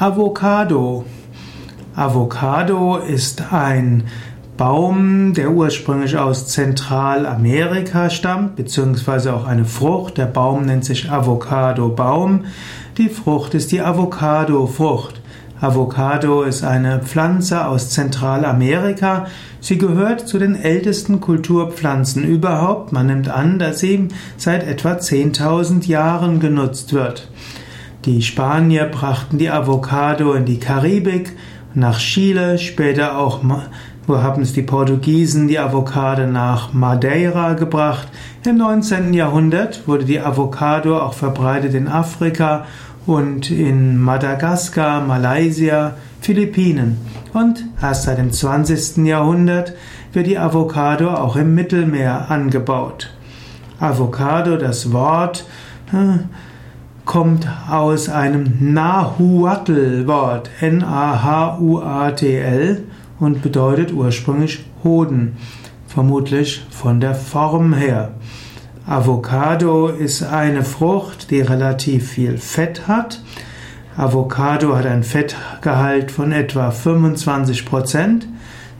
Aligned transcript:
Avocado. 0.00 1.04
Avocado 1.94 2.96
ist 2.96 3.52
ein 3.52 4.04
Baum, 4.56 5.34
der 5.34 5.50
ursprünglich 5.50 6.16
aus 6.16 6.46
Zentralamerika 6.46 8.08
stammt, 8.08 8.56
beziehungsweise 8.56 9.34
auch 9.34 9.46
eine 9.46 9.66
Frucht. 9.66 10.16
Der 10.16 10.24
Baum 10.24 10.64
nennt 10.64 10.86
sich 10.86 11.10
Avocado-Baum. 11.10 12.46
Die 12.96 13.10
Frucht 13.10 13.52
ist 13.52 13.72
die 13.72 13.82
Avocado-Frucht. 13.82 15.20
Avocado 15.60 16.44
ist 16.44 16.64
eine 16.64 17.00
Pflanze 17.00 17.66
aus 17.66 17.90
Zentralamerika. 17.90 19.26
Sie 19.60 19.76
gehört 19.76 20.26
zu 20.26 20.38
den 20.38 20.56
ältesten 20.56 21.20
Kulturpflanzen 21.20 22.24
überhaupt. 22.24 22.90
Man 22.92 23.08
nimmt 23.08 23.28
an, 23.28 23.58
dass 23.58 23.80
sie 23.80 24.08
seit 24.38 24.66
etwa 24.66 24.92
10.000 24.92 25.86
Jahren 25.86 26.40
genutzt 26.40 26.94
wird. 26.94 27.28
Die 28.06 28.22
Spanier 28.22 28.84
brachten 28.86 29.36
die 29.36 29.50
Avocado 29.50 30.32
in 30.32 30.46
die 30.46 30.58
Karibik, 30.58 31.36
nach 31.74 31.98
Chile, 31.98 32.58
später 32.58 33.18
auch 33.18 33.42
wo 34.06 34.22
haben 34.22 34.42
es 34.42 34.52
die 34.54 34.62
Portugiesen 34.62 35.46
die 35.46 35.58
Avocado 35.58 36.26
nach 36.26 36.72
Madeira 36.72 37.52
gebracht. 37.52 38.08
Im 38.44 38.56
19. 38.56 39.14
Jahrhundert 39.14 39.86
wurde 39.86 40.04
die 40.04 40.18
Avocado 40.18 40.98
auch 40.98 41.12
verbreitet 41.14 41.74
in 41.74 41.86
Afrika 41.86 42.64
und 43.06 43.50
in 43.50 43.98
Madagaskar, 43.98 45.02
Malaysia, 45.02 45.94
Philippinen. 46.20 46.96
Und 47.34 47.64
erst 47.80 48.04
seit 48.04 48.18
dem 48.18 48.32
20. 48.32 49.06
Jahrhundert 49.06 49.74
wird 50.12 50.26
die 50.26 50.38
Avocado 50.38 51.10
auch 51.10 51.36
im 51.36 51.54
Mittelmeer 51.54 52.30
angebaut. 52.30 53.10
Avocado, 53.78 54.56
das 54.56 54.92
Wort, 54.92 55.44
äh, 55.92 56.24
kommt 57.10 57.46
aus 57.68 58.08
einem 58.08 58.72
Nahuatl-Wort, 58.72 60.48
N-A-H-U-A-T-L, 60.60 61.64
und 63.18 63.42
bedeutet 63.42 63.92
ursprünglich 63.92 64.64
Hoden, 64.84 65.36
vermutlich 65.88 66.64
von 66.70 67.00
der 67.00 67.16
Form 67.16 67.74
her. 67.74 68.12
Avocado 68.86 69.88
ist 69.88 70.22
eine 70.22 70.62
Frucht, 70.62 71.32
die 71.32 71.40
relativ 71.40 72.10
viel 72.10 72.38
Fett 72.38 72.86
hat. 72.86 73.20
Avocado 73.96 74.76
hat 74.76 74.86
ein 74.86 75.02
Fettgehalt 75.02 76.12
von 76.12 76.30
etwa 76.30 76.70
25 76.70 77.66
Prozent. 77.66 78.28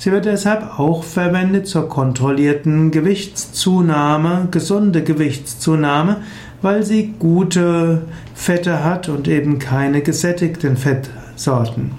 Sie 0.00 0.12
wird 0.12 0.24
deshalb 0.24 0.78
auch 0.78 1.04
verwendet 1.04 1.66
zur 1.66 1.86
kontrollierten 1.86 2.90
Gewichtszunahme, 2.90 4.48
gesunde 4.50 5.04
Gewichtszunahme, 5.04 6.22
weil 6.62 6.84
sie 6.84 7.12
gute 7.18 8.00
Fette 8.34 8.82
hat 8.82 9.10
und 9.10 9.28
eben 9.28 9.58
keine 9.58 10.00
gesättigten 10.00 10.78
Fettsorten. 10.78 11.90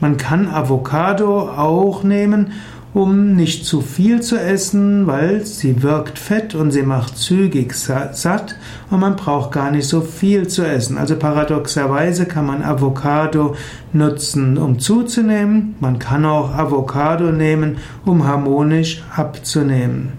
Man 0.00 0.16
kann 0.16 0.48
Avocado 0.48 1.50
auch 1.50 2.02
nehmen, 2.02 2.52
um 2.92 3.34
nicht 3.36 3.64
zu 3.64 3.80
viel 3.80 4.20
zu 4.20 4.36
essen, 4.36 5.06
weil 5.06 5.44
sie 5.44 5.82
wirkt 5.82 6.18
fett 6.18 6.54
und 6.54 6.72
sie 6.72 6.82
macht 6.82 7.16
zügig 7.16 7.74
satt 7.74 8.56
und 8.90 9.00
man 9.00 9.16
braucht 9.16 9.52
gar 9.52 9.70
nicht 9.70 9.86
so 9.86 10.00
viel 10.00 10.48
zu 10.48 10.64
essen. 10.64 10.98
Also 10.98 11.16
paradoxerweise 11.16 12.26
kann 12.26 12.46
man 12.46 12.62
Avocado 12.62 13.54
nutzen, 13.92 14.58
um 14.58 14.78
zuzunehmen. 14.78 15.76
Man 15.80 15.98
kann 15.98 16.24
auch 16.24 16.52
Avocado 16.54 17.30
nehmen, 17.30 17.78
um 18.04 18.26
harmonisch 18.26 19.02
abzunehmen. 19.14 20.12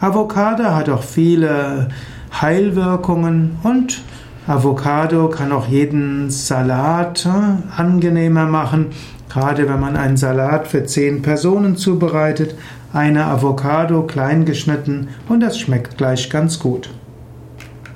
Avocado 0.00 0.64
hat 0.64 0.88
auch 0.90 1.02
viele 1.04 1.88
Heilwirkungen 2.40 3.58
und 3.62 4.02
Avocado 4.46 5.28
kann 5.28 5.52
auch 5.52 5.68
jeden 5.68 6.30
Salat 6.30 7.26
äh, 7.26 7.80
angenehmer 7.80 8.46
machen. 8.46 8.86
Gerade 9.28 9.68
wenn 9.68 9.80
man 9.80 9.96
einen 9.96 10.16
Salat 10.16 10.66
für 10.66 10.84
zehn 10.84 11.22
Personen 11.22 11.76
zubereitet, 11.76 12.56
eine 12.92 13.26
Avocado 13.26 14.02
klein 14.02 14.44
geschnitten 14.44 15.08
und 15.28 15.40
das 15.40 15.58
schmeckt 15.58 15.96
gleich 15.96 16.28
ganz 16.28 16.58
gut. 16.58 16.90